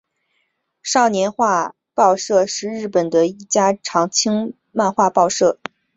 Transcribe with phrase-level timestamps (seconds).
[0.81, 5.59] 少年画报社是日本的一家长青漫画出版社。